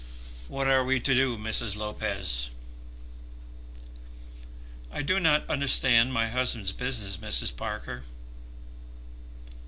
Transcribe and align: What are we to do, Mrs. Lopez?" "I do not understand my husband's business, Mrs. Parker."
What 0.47 0.67
are 0.67 0.83
we 0.83 0.99
to 0.99 1.13
do, 1.13 1.37
Mrs. 1.37 1.77
Lopez?" 1.77 2.49
"I 4.91 5.03
do 5.03 5.19
not 5.19 5.47
understand 5.47 6.11
my 6.11 6.27
husband's 6.27 6.71
business, 6.71 7.17
Mrs. 7.17 7.55
Parker." 7.55 8.01